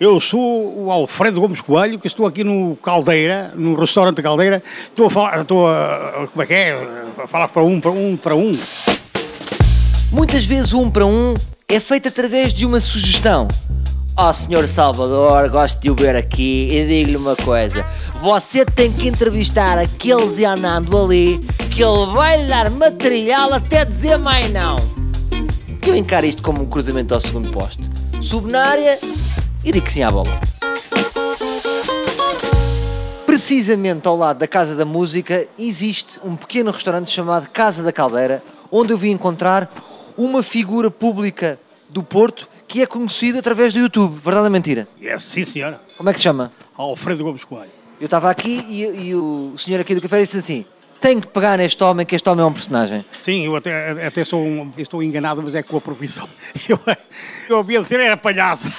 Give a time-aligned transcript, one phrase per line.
[0.00, 4.60] Eu sou o Alfredo Gomes Coelho, que estou aqui no Caldeira, no restaurante Caldeira.
[4.86, 6.72] Estou a falar, estou a, como é que é?
[7.16, 8.50] A falar para um, para um, para um.
[10.10, 11.34] Muitas vezes o um para um
[11.68, 13.46] é feito através de uma sugestão.
[14.16, 14.66] Ó oh, Sr.
[14.66, 17.86] Salvador, gosto de o ver aqui e digo-lhe uma coisa.
[18.20, 21.38] Você tem que entrevistar aquele Zé Anando ali,
[21.70, 24.74] que ele vai lhe dar material até dizer mais não.
[25.86, 27.94] Eu encaro isto como um cruzamento ao segundo posto.
[28.56, 28.98] Área
[29.64, 30.40] e digo que sim à bola.
[33.24, 38.42] Precisamente ao lado da Casa da Música existe um pequeno restaurante chamado Casa da Caldeira,
[38.70, 39.72] onde eu vim encontrar
[40.16, 41.58] uma figura pública
[41.88, 44.20] do Porto que é conhecido através do YouTube.
[44.22, 44.86] Verdade ou mentira?
[45.02, 45.80] É, sim, senhora.
[45.96, 46.52] Como é que se chama?
[46.76, 47.70] Alfredo Gomes Coelho.
[48.00, 50.64] Eu estava aqui e, e o senhor aqui do café disse assim:
[51.00, 53.04] tenho que pegar neste homem, que este homem é um personagem.
[53.20, 56.28] Sim, eu até, até sou um, estou enganado, mas é com a profissão.
[56.68, 56.80] Eu,
[57.48, 58.72] eu havia de ser era palhaço.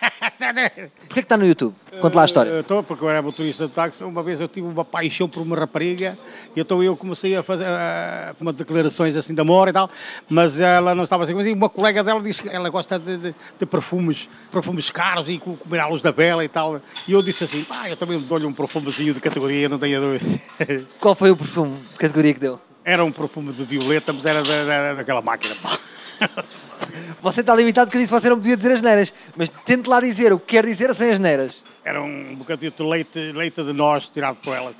[0.00, 1.74] Porquê que está no YouTube?
[2.00, 2.60] Conta lá a história.
[2.60, 4.02] Estou, porque eu era motorista de táxi.
[4.02, 6.16] Uma vez eu tive uma paixão por uma rapariga
[6.56, 9.90] e então eu comecei a fazer uh, umas declarações assim de amor e tal,
[10.28, 11.34] mas ela não estava assim.
[11.34, 15.38] Mas uma colega dela disse que ela gosta de, de, de perfumes, perfumes caros e
[15.38, 16.80] comer luz da vela e tal.
[17.06, 20.40] E eu disse assim, pá, eu também dou-lhe um perfumezinho de categoria, não tenho dúvida.
[20.98, 22.60] Qual foi o perfume de categoria que deu?
[22.84, 25.54] Era um perfume de violeta, mas era da, da, daquela máquina.
[27.22, 29.88] Você está limitado que eu disse que você não podia dizer as neiras, mas tente
[29.88, 31.62] lá dizer o que quer dizer sem as neiras.
[31.84, 34.74] Era um bocadinho de leite, leite de nós tirado por ela.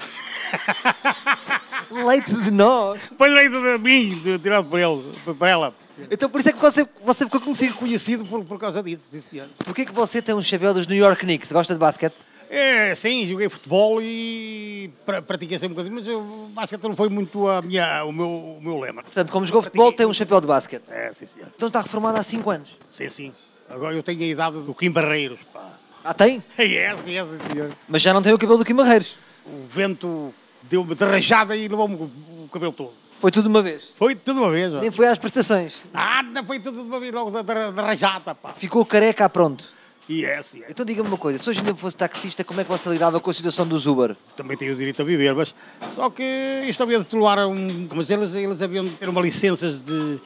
[1.90, 3.00] leite de nós?
[3.16, 5.02] Foi leite de mim, de, tirado por, ele,
[5.36, 5.74] por ela.
[6.10, 7.74] Então por isso é que você, você ficou conhecido.
[7.74, 9.48] Conhecido por, por causa disso, sim senhor.
[9.64, 11.52] Porquê que você tem um chapéu dos New York Knicks?
[11.52, 12.14] Gosta de basquete?
[12.52, 14.90] É, sim, joguei futebol e
[15.24, 18.60] pratiquei sempre um bocadinho, mas o basquete não foi muito a minha, o, meu, o
[18.60, 19.04] meu lema.
[19.04, 20.82] Portanto, como jogou futebol, tem um chapéu de basquete.
[20.90, 21.48] É, sim, senhor.
[21.54, 22.76] Então está reformado há 5 anos?
[22.92, 23.32] Sim, sim.
[23.68, 25.64] Agora eu tenho a idade do Kim Barreiros, pá.
[26.02, 26.42] Ah, tem?
[26.58, 27.70] É, sim, é, sim, senhor.
[27.88, 29.16] Mas já não tem o cabelo do Kim Barreiros?
[29.46, 32.92] O vento deu-me de rajada e levou-me o cabelo todo.
[33.20, 33.92] Foi tudo de uma vez?
[33.96, 34.72] Foi tudo de uma vez.
[34.72, 35.80] Nem foi às prestações?
[35.92, 38.54] Nada, foi tudo de uma vez, logo de rajada, pá.
[38.54, 39.68] Ficou careca pronto?
[40.10, 40.64] Yes, yes.
[40.68, 43.30] Então diga-me uma coisa, se hoje ainda fosse taxista, como é que você lidava com
[43.30, 44.16] a situação dos Uber?
[44.36, 45.54] Também tenho o direito a viver, mas
[45.94, 47.88] só que isto havia de tolerar um.
[47.94, 50.18] Mas eles, eles haviam de ter uma licença de.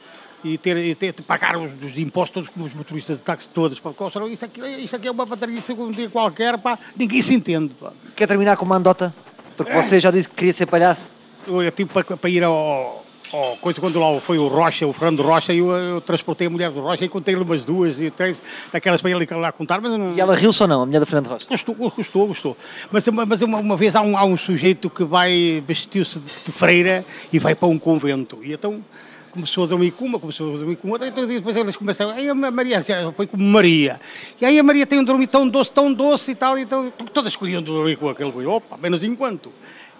[0.43, 3.79] E ter, e ter de pagar os, os impostos como os motoristas de táxi todos.
[3.79, 3.91] Pá.
[4.29, 6.77] Isso, aqui, isso aqui é uma bateria de um dia qualquer, pá.
[6.95, 7.73] ninguém se entende.
[7.73, 7.91] Pá.
[8.15, 9.13] Quer terminar com uma andota?
[9.57, 9.81] Porque é.
[9.81, 11.13] você já disse que queria ser palhaço.
[11.47, 14.93] Eu, eu tive para, para ir ao, oh, coisa quando lá foi o Rocha, o
[14.93, 18.37] Fernando Rocha, eu, eu transportei a mulher do Rocha e contei-lhe umas duas e três,
[18.71, 20.13] daquelas para ele lá contar, mas não...
[20.13, 21.45] E ela riu-se ou não, a mulher do Fernando Rocha?
[21.49, 22.57] Gostou, gostou, gostou.
[22.91, 27.05] Mas, mas uma, uma vez há um, há um sujeito que vai, vestiu-se de freira
[27.31, 28.83] e vai para um convento, e então
[29.31, 32.29] começou a dormir com uma, começou a dormir com outra, então depois eles começaram, aí
[32.29, 32.81] a Maria
[33.15, 33.99] foi como Maria,
[34.39, 37.35] e aí a Maria tem um dormir tão doce, tão doce e tal, então todas
[37.35, 39.51] queriam dormir com aquele, opa, menos enquanto.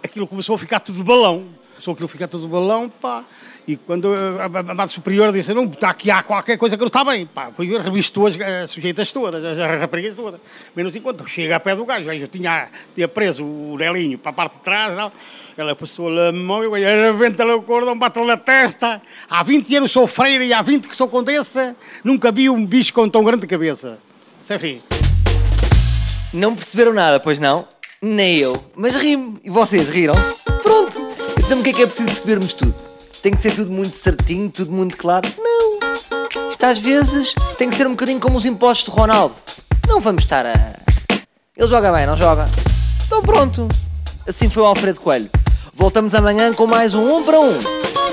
[0.01, 1.47] Aquilo começou a ficar tudo balão,
[1.85, 3.23] começou aquilo a ficar tudo de balão, pá,
[3.67, 7.03] e quando a, Amado Superior disse, não, está aqui há qualquer coisa que não está
[7.03, 10.39] bem, pá, fui ver, revistou as, as sujeitas todas, as, as raparigas todas.
[10.75, 14.33] Menos enquanto chega a pé do gajo, eu tinha, tinha preso o Nelinho para a
[14.33, 15.11] parte de trás, não,
[15.55, 19.01] ela passou-lhe a mão e arrebenta-lhe o cordão, bate-lhe na testa.
[19.29, 22.93] Há 20 anos sou freira e há 20 que sou condessa, nunca vi um bicho
[22.93, 23.99] com tão grande cabeça.
[24.41, 24.81] Sefim.
[26.33, 27.65] Não perceberam nada, pois não?
[28.01, 28.63] Nem eu.
[28.75, 29.39] Mas rimo.
[29.43, 30.13] E vocês riram?
[30.61, 31.04] Pronto.
[31.45, 32.85] Então o que é que é preciso percebermos tudo?
[33.25, 35.27] tem que ser tudo muito certinho, tudo muito claro.
[35.39, 35.79] Não!
[36.51, 39.33] Isto às vezes tem que ser um bocadinho como os impostos de Ronaldo.
[39.87, 40.53] Não vamos estar a.
[41.57, 42.47] Ele joga bem, não joga?
[43.03, 43.67] Então pronto!
[44.27, 45.31] Assim foi o Alfredo Coelho.
[45.73, 47.49] Voltamos amanhã com mais um 1 um para 1.
[47.49, 48.04] Um.